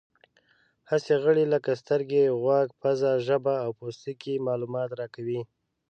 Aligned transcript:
حسي 0.89 1.15
غړي 1.23 1.45
لکه 1.53 1.71
سترګې، 1.81 2.35
غوږ، 2.41 2.67
پزه، 2.81 3.11
ژبه 3.27 3.53
او 3.65 3.69
پوستکی 3.79 4.35
معلومات 4.47 4.89
راکوي. 4.99 5.41